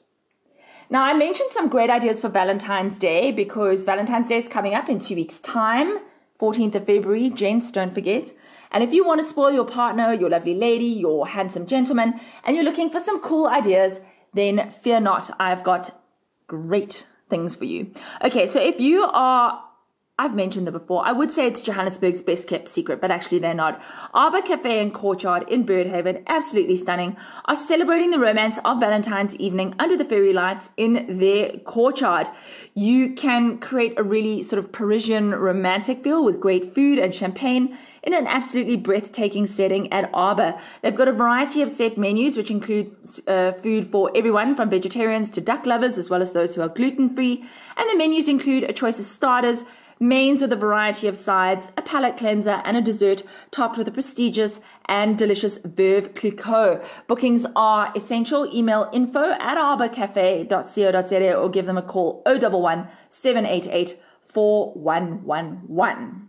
Now, 0.91 1.03
I 1.03 1.13
mentioned 1.13 1.51
some 1.51 1.69
great 1.69 1.91
ideas 1.91 2.21
for 2.21 2.29
Valentine's 2.29 2.99
Day 2.99 3.33
because 3.33 3.85
Valentine's 3.85 4.29
Day 4.29 4.39
is 4.39 4.47
coming 4.47 4.75
up 4.75 4.89
in 4.89 5.01
two 5.01 5.17
weeks' 5.17 5.41
time, 5.41 5.99
14th 6.41 6.77
of 6.77 6.87
February. 6.87 7.31
Gents, 7.31 7.73
don't 7.73 7.93
forget. 7.93 8.33
And 8.73 8.83
if 8.83 8.93
you 8.93 9.05
want 9.05 9.21
to 9.21 9.27
spoil 9.27 9.53
your 9.53 9.65
partner, 9.65 10.13
your 10.13 10.31
lovely 10.31 10.55
lady, 10.55 10.87
your 10.87 11.27
handsome 11.27 11.67
gentleman, 11.67 12.21
and 12.45 12.57
you're 12.57 12.65
looking 12.65 12.91
for 12.91 13.01
some 13.01 13.21
cool 13.21 13.47
ideas, 13.47 14.01
then 14.35 14.73
fear 14.83 14.99
not, 14.99 15.31
I've 15.39 15.63
got 15.63 15.99
great 16.47 17.07
things 17.29 17.55
for 17.55 17.65
you. 17.65 17.93
Okay, 18.25 18.47
so 18.47 18.61
if 18.61 18.81
you 18.81 19.05
are 19.05 19.63
I've 20.23 20.37
mentioned 20.37 20.69
them 20.69 20.75
before. 20.75 21.05
I 21.05 21.11
would 21.11 21.33
say 21.33 21.49
it's 21.49 21.63
Johannesburg's 21.63 22.23
best 22.23 22.47
kept 22.47 22.69
secret, 22.69 23.01
but 23.01 23.11
actually 23.11 23.41
they're 23.41 23.55
not. 23.55 23.83
Arbor 24.15 24.41
Cafe 24.41 24.81
and 24.81 24.95
Courtyard 24.95 25.49
in 25.49 25.67
Birdhaven, 25.67 26.23
absolutely 26.29 26.77
stunning, 26.77 27.17
are 27.47 27.57
celebrating 27.57 28.11
the 28.11 28.21
romance 28.21 28.57
of 28.65 28.79
Valentine's 28.79 29.35
evening 29.37 29.75
under 29.81 29.97
the 29.97 30.05
fairy 30.05 30.33
lights 30.33 30.71
in 30.77 31.19
their 31.19 31.59
courtyard. 31.65 32.29
You 32.75 33.15
can 33.15 33.59
create 33.59 33.99
a 33.99 34.05
really 34.05 34.45
sort 34.45 34.61
of 34.61 34.71
Parisian 34.71 35.33
romantic 35.33 36.05
feel 36.05 36.25
with 36.25 36.39
great 36.39 36.73
food 36.73 37.01
and 37.01 37.13
champagne 37.13 37.77
in 38.05 38.15
an 38.15 38.27
absolutely 38.27 38.77
breathtaking 38.77 39.47
setting 39.47 39.93
at 39.93 40.09
Arbor. 40.15 40.55
They've 40.83 40.95
got 40.95 41.09
a 41.09 41.13
variety 41.13 41.63
of 41.63 41.71
set 41.71 41.99
menus, 41.99 42.37
which 42.37 42.51
include 42.51 42.95
uh, 43.27 43.53
food 43.53 43.91
for 43.91 44.11
everyone 44.17 44.55
from 44.55 44.71
vegetarians 44.71 45.31
to 45.31 45.41
duck 45.41 45.67
lovers, 45.67 45.99
as 45.99 46.11
well 46.11 46.23
as 46.23 46.33
those 46.33 46.55
who 46.55 46.63
are 46.63 46.69
gluten 46.69 47.15
free. 47.15 47.45
And 47.77 47.91
the 47.91 47.97
menus 47.97 48.29
include 48.29 48.65
a 48.65 48.73
choice 48.73 48.99
of 48.99 49.05
starters, 49.05 49.65
mains 50.03 50.43
with 50.43 50.53
a 50.53 50.57
variety 50.57 51.07
of 51.07 51.17
sides, 51.17 51.71
a 51.77 51.83
palate 51.83 52.17
cleanser, 52.17 52.61
and 52.65 52.77
a 52.77 52.83
dessert 52.83 53.23
topped 53.53 53.79
with 53.79 53.87
a 53.87 53.93
prestigious 53.93 54.61
and 54.87 55.17
delicious 55.17 55.59
Veuve 55.59 56.15
Clicquot. 56.15 56.83
Bookings 57.07 57.47
are 57.55 57.93
essential. 57.95 58.53
Email 58.53 58.91
info 58.93 59.31
at 59.39 59.57
arborcafe.co.za 59.57 61.35
or 61.35 61.49
give 61.49 61.67
them 61.67 61.79
a 61.79 61.83
call 61.83 62.23
011 62.27 62.89
788 63.11 63.99
4111. 64.33 66.29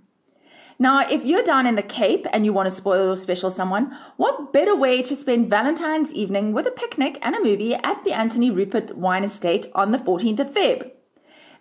Now, 0.79 1.07
if 1.07 1.25
you're 1.25 1.43
down 1.43 1.65
in 1.65 1.75
the 1.75 1.81
Cape 1.81 2.27
and 2.31 2.45
you 2.45 2.53
want 2.53 2.69
to 2.69 2.75
spoil 2.75 3.05
your 3.05 3.15
special 3.15 3.49
someone, 3.49 3.97
what 4.17 4.53
better 4.53 4.75
way 4.75 5.01
to 5.01 5.15
spend 5.15 5.49
Valentine's 5.49 6.13
evening 6.13 6.53
with 6.53 6.67
a 6.67 6.71
picnic 6.71 7.17
and 7.21 7.35
a 7.35 7.43
movie 7.43 7.73
at 7.73 8.03
the 8.03 8.11
Anthonij 8.11 8.55
Rupert 8.55 8.95
Wine 8.97 9.23
Estate 9.23 9.71
on 9.73 9.91
the 9.91 9.97
14th 9.97 10.39
of 10.39 10.53
Feb? 10.53 10.91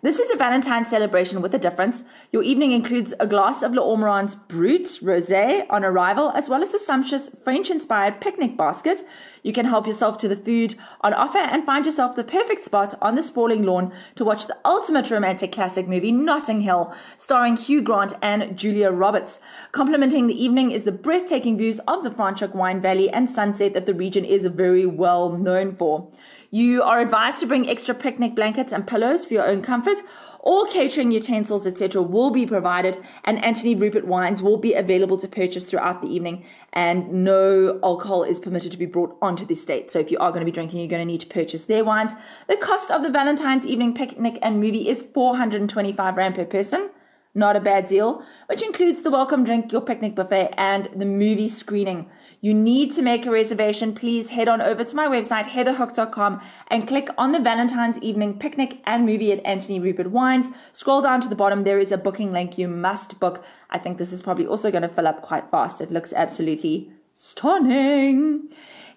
This 0.03 0.19
is 0.19 0.29
a 0.31 0.35
Valentine's 0.35 0.89
celebration 0.89 1.41
with 1.41 1.55
a 1.55 1.57
difference. 1.57 2.03
Your 2.33 2.43
evening 2.43 2.73
includes 2.73 3.13
a 3.21 3.25
glass 3.25 3.61
of 3.61 3.71
Le 3.71 3.79
L'Ormarins 3.79 4.35
Brut 4.49 4.99
Rosé 5.01 5.65
on 5.69 5.85
arrival, 5.85 6.29
as 6.35 6.49
well 6.49 6.61
as 6.61 6.73
a 6.73 6.79
sumptuous 6.79 7.29
French-inspired 7.45 8.19
picnic 8.19 8.57
basket. 8.57 9.07
You 9.43 9.53
can 9.53 9.65
help 9.65 9.87
yourself 9.87 10.17
to 10.17 10.27
the 10.27 10.35
food 10.35 10.75
on 10.99 11.13
offer 11.13 11.37
and 11.37 11.65
find 11.65 11.85
yourself 11.85 12.17
the 12.17 12.25
perfect 12.25 12.65
spot 12.65 12.95
on 13.01 13.15
the 13.15 13.23
sprawling 13.23 13.63
lawn 13.63 13.93
to 14.15 14.25
watch 14.25 14.45
the 14.45 14.57
ultimate 14.65 15.09
romantic 15.09 15.53
classic 15.53 15.87
movie, 15.87 16.11
Notting 16.11 16.59
Hill, 16.59 16.93
starring 17.17 17.55
Hugh 17.55 17.81
Grant 17.81 18.11
and 18.21 18.57
Julia 18.57 18.91
Roberts. 18.91 19.39
Complementing 19.71 20.27
the 20.27 20.43
evening 20.43 20.71
is 20.71 20.83
the 20.83 20.91
breathtaking 20.91 21.57
views 21.57 21.79
of 21.87 22.03
the 22.03 22.11
Franschhoek 22.11 22.53
Wine 22.53 22.81
Valley 22.81 23.09
and 23.09 23.29
sunset 23.29 23.73
that 23.73 23.85
the 23.85 23.93
region 23.93 24.25
is 24.25 24.45
very 24.47 24.85
well 24.85 25.29
known 25.29 25.73
for. 25.73 26.09
You 26.53 26.83
are 26.83 26.99
advised 26.99 27.39
to 27.39 27.47
bring 27.47 27.67
extra 27.67 27.95
picnic 27.95 28.35
blankets 28.35 28.73
and 28.73 28.85
pillows 28.85 29.25
for 29.25 29.33
your 29.33 29.47
own 29.47 29.63
comfort. 29.63 29.97
All 30.41 30.67
catering 30.67 31.11
utensils, 31.11 31.65
etc., 31.65 31.99
will 32.03 32.29
be 32.29 32.45
provided, 32.45 33.03
and 33.23 33.39
Anthonij 33.39 33.81
Rupert 33.81 34.05
wines 34.05 34.43
will 34.43 34.57
be 34.57 34.75
available 34.75 35.17
to 35.17 35.27
purchase 35.27 35.65
throughout 35.65 36.03
the 36.03 36.07
evening. 36.09 36.45
And 36.73 37.11
no 37.23 37.79
alcohol 37.83 38.23
is 38.23 38.39
permitted 38.39 38.71
to 38.71 38.77
be 38.77 38.85
brought 38.85 39.17
onto 39.19 39.47
the 39.47 39.55
estate. 39.55 39.89
So 39.89 39.97
if 39.97 40.11
you 40.11 40.19
are 40.19 40.29
going 40.29 40.41
to 40.41 40.45
be 40.45 40.51
drinking, 40.51 40.81
you're 40.81 40.89
going 40.89 41.01
to 41.01 41.11
need 41.11 41.21
to 41.21 41.27
purchase 41.27 41.65
their 41.65 41.83
wines. 41.83 42.11
The 42.47 42.57
cost 42.57 42.91
of 42.91 43.01
the 43.01 43.09
Valentine's 43.09 43.65
evening 43.65 43.95
picnic 43.95 44.37
and 44.43 44.59
movie 44.59 44.87
is 44.87 45.01
425 45.01 46.17
rand 46.17 46.35
per 46.35 46.45
person. 46.45 46.91
Not 47.35 47.55
a 47.55 47.59
bad 47.59 47.87
deal, 47.87 48.23
which 48.45 48.61
includes 48.61 49.01
the 49.01 49.09
welcome 49.09 49.43
drink, 49.43 49.71
your 49.71 49.81
picnic 49.81 50.13
buffet, 50.13 50.53
and 50.55 50.87
the 50.95 51.05
movie 51.05 51.47
screening. 51.47 52.07
You 52.41 52.53
need 52.53 52.93
to 52.93 53.01
make 53.01 53.25
a 53.25 53.31
reservation. 53.31 53.95
Please 53.95 54.29
head 54.29 54.47
on 54.47 54.61
over 54.61 54.83
to 54.83 54.95
my 54.95 55.07
website, 55.07 55.45
heatherhook.com, 55.45 56.41
and 56.67 56.87
click 56.87 57.09
on 57.17 57.31
the 57.31 57.39
Valentine's 57.39 57.97
evening 57.99 58.37
picnic 58.37 58.81
and 58.85 59.07
movie 59.07 59.31
at 59.31 59.43
Anthonij 59.45 59.81
Rupert 59.81 60.11
Wines. 60.11 60.51
Scroll 60.73 61.01
down 61.01 61.21
to 61.21 61.27
the 61.27 61.35
bottom. 61.35 61.63
There 61.63 61.79
is 61.79 61.91
a 61.91 61.97
booking 61.97 62.31
link. 62.33 62.59
You 62.59 62.67
must 62.67 63.19
book. 63.19 63.43
I 63.71 63.79
think 63.79 63.97
this 63.97 64.13
is 64.13 64.21
probably 64.21 64.45
also 64.45 64.69
going 64.69 64.83
to 64.83 64.87
fill 64.87 65.07
up 65.07 65.23
quite 65.23 65.49
fast. 65.49 65.81
It 65.81 65.91
looks 65.91 66.13
absolutely 66.13 66.91
stunning. 67.15 68.49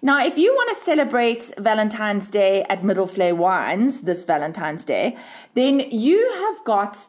Now, 0.03 0.23
if 0.23 0.37
you 0.37 0.53
want 0.53 0.77
to 0.77 0.85
celebrate 0.85 1.51
Valentine's 1.57 2.29
Day 2.29 2.63
at 2.69 2.83
Middelvlei 2.83 3.35
Wines 3.35 4.01
this 4.01 4.23
Valentine's 4.23 4.83
Day, 4.83 5.17
then 5.55 5.79
you 5.79 6.31
have 6.33 6.65
got 6.65 7.07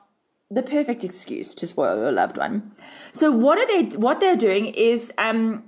the 0.51 0.63
perfect 0.63 1.05
excuse 1.05 1.55
to 1.55 1.67
spoil 1.67 1.99
your 1.99 2.13
loved 2.13 2.37
one. 2.37 2.73
So 3.13 3.31
what 3.31 3.59
are 3.59 3.67
they 3.67 3.97
what 3.97 4.21
they're 4.21 4.37
doing 4.37 4.67
is 4.67 5.13
um 5.19 5.65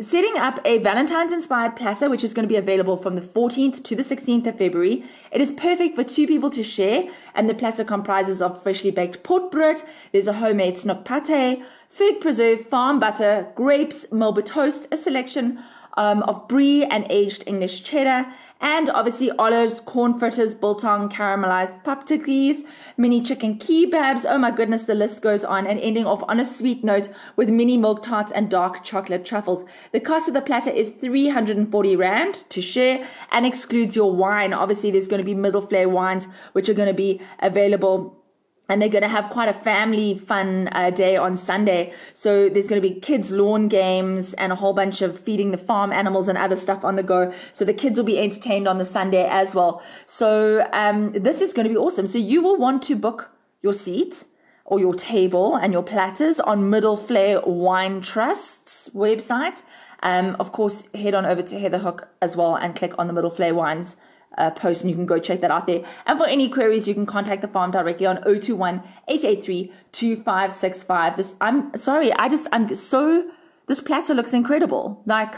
setting 0.00 0.36
up 0.36 0.60
a 0.64 0.78
Valentine's 0.78 1.32
inspired 1.32 1.76
platter, 1.76 2.10
which 2.10 2.24
is 2.24 2.34
going 2.34 2.42
to 2.42 2.52
be 2.52 2.56
available 2.56 2.96
from 2.96 3.14
the 3.14 3.20
14th 3.20 3.82
to 3.84 3.94
the 3.94 4.02
16th 4.02 4.46
of 4.46 4.58
February. 4.58 5.04
It 5.30 5.40
is 5.40 5.52
perfect 5.52 5.94
for 5.94 6.02
two 6.02 6.26
people 6.26 6.50
to 6.50 6.64
share, 6.64 7.08
and 7.34 7.48
the 7.48 7.54
platter 7.54 7.84
comprises 7.84 8.42
of 8.42 8.60
freshly 8.62 8.90
baked 8.90 9.22
portbread. 9.22 9.82
There's 10.12 10.26
a 10.26 10.32
homemade 10.32 10.74
snoek 10.74 11.04
pate, 11.04 11.62
fig 11.88 12.20
preserve, 12.20 12.66
farm 12.66 12.98
butter, 12.98 13.46
grapes, 13.54 14.06
Melba 14.10 14.42
toast, 14.42 14.88
a 14.90 14.96
selection 14.96 15.62
um, 15.96 16.22
of 16.24 16.48
brie 16.48 16.84
and 16.84 17.06
aged 17.08 17.44
English 17.46 17.84
cheddar, 17.84 18.26
and 18.64 18.88
obviously 18.88 19.30
olives, 19.32 19.80
corn 19.80 20.18
fritters, 20.18 20.54
biltong, 20.54 21.10
caramelized 21.10 21.84
paprikis, 21.84 22.64
mini 22.96 23.20
chicken 23.20 23.58
kebabs. 23.58 24.24
Oh 24.26 24.38
my 24.38 24.50
goodness, 24.50 24.84
the 24.84 24.94
list 24.94 25.20
goes 25.20 25.44
on 25.44 25.66
and 25.66 25.78
ending 25.78 26.06
off 26.06 26.22
on 26.28 26.40
a 26.40 26.46
sweet 26.46 26.82
note 26.82 27.10
with 27.36 27.50
mini 27.50 27.76
milk 27.76 28.02
tarts 28.02 28.32
and 28.32 28.48
dark 28.48 28.82
chocolate 28.82 29.26
truffles. 29.26 29.64
The 29.92 30.00
cost 30.00 30.28
of 30.28 30.34
the 30.34 30.40
platter 30.40 30.70
is 30.70 30.88
340 30.88 31.96
Rand 31.96 32.42
to 32.48 32.62
share 32.62 33.06
and 33.32 33.44
excludes 33.44 33.94
your 33.94 34.10
wine. 34.10 34.54
Obviously, 34.54 34.90
there's 34.90 35.08
going 35.08 35.22
to 35.22 35.24
be 35.24 35.34
Middelvlei 35.34 35.86
wines, 35.86 36.26
which 36.54 36.70
are 36.70 36.74
going 36.74 36.88
to 36.88 36.94
be 36.94 37.20
available 37.40 38.23
and 38.68 38.80
they're 38.80 38.88
going 38.88 39.02
to 39.02 39.08
have 39.08 39.30
quite 39.30 39.48
a 39.48 39.52
family 39.52 40.18
fun 40.18 40.68
uh, 40.72 40.90
day 40.90 41.16
on 41.16 41.36
Sunday. 41.36 41.92
So 42.14 42.48
there's 42.48 42.66
going 42.66 42.80
to 42.80 42.88
be 42.88 42.98
kids 42.98 43.30
lawn 43.30 43.68
games 43.68 44.32
and 44.34 44.52
a 44.52 44.56
whole 44.56 44.72
bunch 44.72 45.02
of 45.02 45.18
feeding 45.18 45.50
the 45.50 45.58
farm 45.58 45.92
animals 45.92 46.28
and 46.28 46.38
other 46.38 46.56
stuff 46.56 46.84
on 46.84 46.96
the 46.96 47.02
go. 47.02 47.32
So 47.52 47.64
the 47.64 47.74
kids 47.74 47.98
will 47.98 48.06
be 48.06 48.18
entertained 48.18 48.66
on 48.66 48.78
the 48.78 48.84
Sunday 48.84 49.26
as 49.28 49.54
well. 49.54 49.82
So 50.06 50.66
um, 50.72 51.12
this 51.12 51.40
is 51.40 51.52
going 51.52 51.64
to 51.64 51.70
be 51.70 51.76
awesome. 51.76 52.06
So 52.06 52.18
you 52.18 52.42
will 52.42 52.56
want 52.56 52.82
to 52.84 52.96
book 52.96 53.30
your 53.62 53.74
seat 53.74 54.24
or 54.64 54.80
your 54.80 54.94
table 54.94 55.56
and 55.56 55.72
your 55.72 55.82
platters 55.82 56.40
on 56.40 56.62
Middelvlei 56.62 57.46
Wine 57.46 58.00
Trust's 58.00 58.90
website. 58.94 59.62
Um, 60.02 60.36
of 60.40 60.52
course, 60.52 60.84
head 60.94 61.14
on 61.14 61.26
over 61.26 61.42
to 61.42 61.58
Heather 61.58 61.78
Hook 61.78 62.08
as 62.22 62.34
well 62.34 62.56
and 62.56 62.74
click 62.74 62.92
on 62.98 63.08
the 63.08 63.12
Middelvlei 63.12 63.54
Wines 63.54 63.96
uh, 64.38 64.50
post 64.50 64.82
and 64.82 64.90
you 64.90 64.96
can 64.96 65.06
go 65.06 65.18
check 65.18 65.40
that 65.40 65.50
out 65.50 65.66
there. 65.66 65.84
And 66.06 66.18
for 66.18 66.26
any 66.26 66.48
queries, 66.48 66.88
you 66.88 66.94
can 66.94 67.06
contact 67.06 67.42
the 67.42 67.48
farm 67.48 67.70
directly 67.70 68.06
on 68.06 68.22
021 68.22 68.82
883 69.08 69.72
2565. 69.92 71.16
This, 71.16 71.34
I'm 71.40 71.76
sorry, 71.76 72.12
I 72.12 72.28
just, 72.28 72.48
I'm 72.52 72.74
so, 72.74 73.30
this 73.66 73.80
platter 73.80 74.14
looks 74.14 74.32
incredible. 74.32 75.02
Like, 75.06 75.34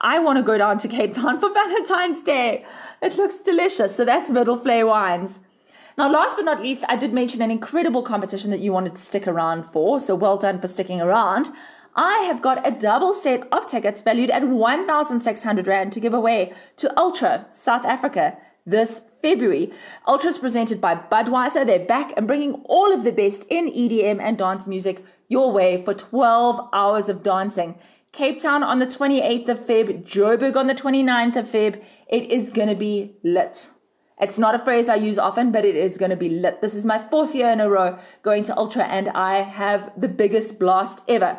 I 0.00 0.18
want 0.18 0.38
to 0.38 0.42
go 0.42 0.56
down 0.56 0.78
to 0.78 0.88
Cape 0.88 1.12
Town 1.12 1.38
for 1.40 1.52
Valentine's 1.52 2.22
Day. 2.22 2.64
It 3.02 3.16
looks 3.16 3.38
delicious. 3.38 3.94
So 3.94 4.04
that's 4.04 4.30
Middelvlei 4.30 4.86
Wines. 4.86 5.40
Now, 5.98 6.10
last 6.10 6.36
but 6.36 6.44
not 6.44 6.62
least, 6.62 6.84
I 6.88 6.96
did 6.96 7.12
mention 7.12 7.42
an 7.42 7.50
incredible 7.50 8.02
competition 8.02 8.50
that 8.52 8.60
you 8.60 8.72
wanted 8.72 8.94
to 8.94 9.00
stick 9.00 9.26
around 9.26 9.64
for. 9.64 10.00
So 10.00 10.14
well 10.14 10.38
done 10.38 10.60
for 10.60 10.68
sticking 10.68 11.00
around. 11.00 11.50
I 11.94 12.18
have 12.28 12.40
got 12.40 12.66
a 12.66 12.70
double 12.70 13.14
set 13.14 13.48
of 13.52 13.66
tickets 13.66 14.00
valued 14.00 14.30
at 14.30 14.46
1,600 14.46 15.66
Rand 15.66 15.92
to 15.92 16.00
give 16.00 16.14
away 16.14 16.52
to 16.76 16.98
Ultra 16.98 17.46
South 17.50 17.84
Africa 17.84 18.36
this 18.64 19.00
February. 19.20 19.72
Ultra's 20.06 20.38
presented 20.38 20.80
by 20.80 20.94
Budweiser. 20.94 21.66
They're 21.66 21.84
back 21.84 22.12
and 22.16 22.26
bringing 22.26 22.62
all 22.66 22.92
of 22.92 23.04
the 23.04 23.12
best 23.12 23.44
in 23.50 23.66
EDM 23.66 24.20
and 24.20 24.38
dance 24.38 24.66
music 24.66 25.04
your 25.28 25.52
way 25.52 25.84
for 25.84 25.94
12 25.94 26.68
hours 26.72 27.08
of 27.08 27.22
dancing. 27.22 27.76
Cape 28.12 28.40
Town 28.40 28.62
on 28.62 28.78
the 28.78 28.86
28th 28.86 29.48
of 29.48 29.60
Feb, 29.60 30.04
Joburg 30.04 30.56
on 30.56 30.66
the 30.66 30.74
29th 30.74 31.36
of 31.36 31.46
Feb. 31.46 31.82
It 32.08 32.30
is 32.30 32.50
going 32.50 32.68
to 32.68 32.74
be 32.74 33.16
lit. 33.22 33.68
It's 34.20 34.38
not 34.38 34.54
a 34.54 34.58
phrase 34.58 34.88
I 34.88 34.96
use 34.96 35.18
often, 35.18 35.50
but 35.50 35.64
it 35.64 35.76
is 35.76 35.96
going 35.96 36.10
to 36.10 36.16
be 36.16 36.28
lit. 36.28 36.60
This 36.60 36.74
is 36.74 36.84
my 36.84 37.08
fourth 37.08 37.34
year 37.34 37.48
in 37.50 37.60
a 37.60 37.70
row 37.70 37.98
going 38.22 38.44
to 38.44 38.56
Ultra, 38.56 38.84
and 38.84 39.08
I 39.08 39.42
have 39.42 39.92
the 39.96 40.08
biggest 40.08 40.58
blast 40.58 41.00
ever. 41.08 41.38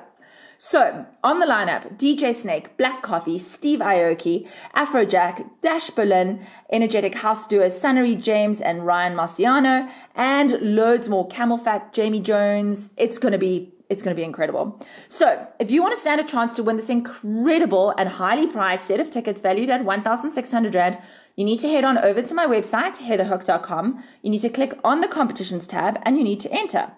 So, 0.64 1.08
on 1.24 1.40
the 1.40 1.48
lineup, 1.48 1.98
DJ 1.98 2.36
Snake, 2.36 2.78
Black 2.78 3.02
Coffee, 3.02 3.40
Steve 3.40 3.80
Aoki, 3.80 4.48
Afrojack, 4.76 5.44
Dash 5.64 5.90
Berlin, 5.90 6.46
Energetic 6.72 7.16
House 7.16 7.48
Duos, 7.48 7.82
Sunnery 7.82 8.16
James 8.16 8.62
and 8.62 8.86
Ryan 8.86 9.16
Marciano, 9.16 9.92
and 10.14 10.52
loads 10.62 11.10
more. 11.10 11.28
CamelPhat, 11.30 11.94
Jamie 11.94 12.20
Jones. 12.20 12.92
It's 12.96 13.18
going 13.18 13.32
to 13.32 13.40
be 13.40 13.74
it's 13.90 14.04
going 14.04 14.16
to 14.16 14.20
be 14.20 14.24
incredible. 14.24 14.80
So, 15.10 15.48
if 15.60 15.72
you 15.72 15.82
want 15.82 15.96
to 15.96 16.00
stand 16.00 16.22
a 16.22 16.24
chance 16.24 16.56
to 16.58 16.64
win 16.64 16.78
this 16.78 16.90
incredible 16.90 17.96
and 17.98 18.08
highly 18.08 18.46
priced 18.46 18.86
set 18.86 19.00
of 19.00 19.10
tickets 19.10 19.42
valued 19.42 19.72
at 19.72 19.84
1,600 19.84 20.76
Rand, 20.76 21.00
you 21.38 21.44
need 21.44 21.58
to 21.62 21.70
head 21.70 21.84
on 21.84 21.98
over 21.98 22.22
to 22.22 22.34
my 22.36 22.46
website, 22.46 22.98
heatherhook.com. 22.98 24.04
You 24.22 24.30
need 24.30 24.44
to 24.44 24.50
click 24.50 24.78
on 24.84 25.02
the 25.02 25.08
competitions 25.08 25.66
tab 25.66 25.98
and 26.04 26.18
you 26.18 26.24
need 26.24 26.40
to 26.42 26.52
enter. 26.52 26.92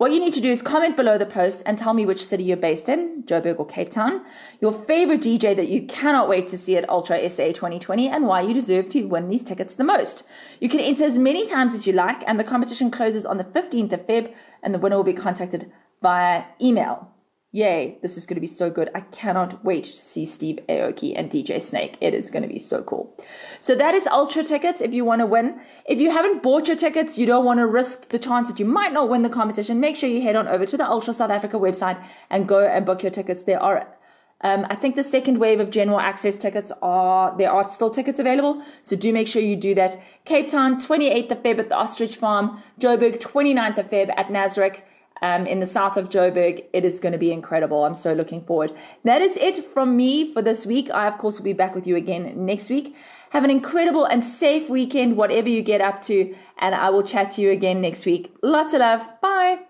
What 0.00 0.12
you 0.12 0.18
need 0.20 0.32
to 0.32 0.40
do 0.40 0.50
is 0.50 0.62
comment 0.62 0.96
below 0.96 1.18
the 1.18 1.26
post 1.26 1.62
and 1.66 1.76
tell 1.76 1.92
me 1.92 2.06
which 2.06 2.24
city 2.24 2.42
you're 2.42 2.56
based 2.56 2.88
in, 2.88 3.22
Joburg 3.24 3.58
or 3.58 3.66
Cape 3.66 3.90
Town, 3.90 4.24
your 4.62 4.72
favorite 4.72 5.20
DJ 5.20 5.54
that 5.54 5.68
you 5.68 5.82
cannot 5.82 6.26
wait 6.26 6.46
to 6.46 6.56
see 6.56 6.78
at 6.78 6.88
Ultra 6.88 7.28
SA 7.28 7.48
2020, 7.48 8.08
and 8.08 8.24
why 8.24 8.40
you 8.40 8.54
deserve 8.54 8.88
to 8.88 9.04
win 9.04 9.28
these 9.28 9.42
tickets 9.42 9.74
the 9.74 9.84
most. 9.84 10.22
You 10.58 10.70
can 10.70 10.80
enter 10.80 11.04
as 11.04 11.18
many 11.18 11.46
times 11.46 11.74
as 11.74 11.86
you 11.86 11.92
like, 11.92 12.24
and 12.26 12.40
the 12.40 12.44
competition 12.44 12.90
closes 12.90 13.26
on 13.26 13.36
the 13.36 13.44
15th 13.44 13.92
of 13.92 14.06
Feb, 14.06 14.32
and 14.62 14.72
the 14.72 14.78
winner 14.78 14.96
will 14.96 15.04
be 15.04 15.12
contacted 15.12 15.70
via 16.00 16.44
email. 16.62 17.12
Yay, 17.52 17.98
this 18.00 18.16
is 18.16 18.26
going 18.26 18.36
to 18.36 18.40
be 18.40 18.46
so 18.46 18.70
good. 18.70 18.90
I 18.94 19.00
cannot 19.00 19.64
wait 19.64 19.82
to 19.82 19.92
see 19.92 20.24
Steve 20.24 20.60
Aoki 20.68 21.18
and 21.18 21.28
DJ 21.28 21.60
Snake. 21.60 21.96
It 22.00 22.14
is 22.14 22.30
going 22.30 22.44
to 22.44 22.48
be 22.48 22.60
so 22.60 22.80
cool. 22.82 23.12
So 23.60 23.74
that 23.74 23.92
is 23.92 24.06
Ultra 24.06 24.44
tickets 24.44 24.80
if 24.80 24.92
you 24.92 25.04
want 25.04 25.18
to 25.18 25.26
win. 25.26 25.60
If 25.84 25.98
you 25.98 26.12
haven't 26.12 26.44
bought 26.44 26.68
your 26.68 26.76
tickets, 26.76 27.18
you 27.18 27.26
don't 27.26 27.44
want 27.44 27.58
to 27.58 27.66
risk 27.66 28.10
the 28.10 28.20
chance 28.20 28.46
that 28.46 28.60
you 28.60 28.66
might 28.66 28.92
not 28.92 29.08
win 29.08 29.22
the 29.22 29.28
competition, 29.28 29.80
make 29.80 29.96
sure 29.96 30.08
you 30.08 30.22
head 30.22 30.36
on 30.36 30.46
over 30.46 30.64
to 30.64 30.76
the 30.76 30.88
Ultra 30.88 31.12
South 31.12 31.30
Africa 31.30 31.56
website 31.56 32.00
and 32.30 32.46
go 32.46 32.64
and 32.64 32.86
book 32.86 33.02
your 33.02 33.10
tickets. 33.10 33.42
There 33.42 33.60
are 33.60 33.96
um, 34.42 34.66
I 34.70 34.74
think 34.74 34.96
the 34.96 35.02
second 35.02 35.38
wave 35.38 35.60
of 35.60 35.70
general 35.70 36.00
access 36.00 36.36
tickets 36.36 36.72
are, 36.80 37.36
there 37.36 37.50
are 37.50 37.70
still 37.70 37.90
tickets 37.90 38.18
available. 38.18 38.62
So 38.84 38.96
do 38.96 39.12
make 39.12 39.28
sure 39.28 39.42
you 39.42 39.54
do 39.54 39.74
that. 39.74 40.00
Cape 40.24 40.48
Town, 40.48 40.80
28th 40.80 41.32
of 41.32 41.42
Feb 41.42 41.58
at 41.58 41.68
the 41.68 41.74
Ostrich 41.74 42.16
Farm. 42.16 42.62
Joburg, 42.80 43.20
29th 43.20 43.76
of 43.76 43.90
Feb 43.90 44.08
at 44.16 44.28
Nasrec 44.28 44.80
um, 45.22 45.46
in 45.46 45.60
the 45.60 45.66
south 45.66 45.96
of 45.96 46.10
Joburg. 46.10 46.64
It 46.72 46.84
is 46.84 46.98
going 47.00 47.12
to 47.12 47.18
be 47.18 47.32
incredible. 47.32 47.84
I'm 47.84 47.94
so 47.94 48.12
looking 48.12 48.42
forward. 48.42 48.72
That 49.04 49.22
is 49.22 49.36
it 49.36 49.72
from 49.72 49.96
me 49.96 50.32
for 50.32 50.42
this 50.42 50.66
week. 50.66 50.90
I, 50.90 51.06
of 51.06 51.18
course, 51.18 51.38
will 51.38 51.44
be 51.44 51.52
back 51.52 51.74
with 51.74 51.86
you 51.86 51.94
again 51.96 52.32
next 52.44 52.70
week. 52.70 52.96
Have 53.30 53.44
an 53.44 53.50
incredible 53.50 54.04
and 54.06 54.24
safe 54.24 54.68
weekend, 54.68 55.16
whatever 55.16 55.48
you 55.48 55.62
get 55.62 55.80
up 55.80 56.02
to, 56.02 56.34
and 56.58 56.74
I 56.74 56.90
will 56.90 57.04
chat 57.04 57.30
to 57.32 57.40
you 57.40 57.50
again 57.52 57.80
next 57.80 58.04
week. 58.04 58.34
Lots 58.42 58.74
of 58.74 58.80
love. 58.80 59.02
Bye. 59.22 59.60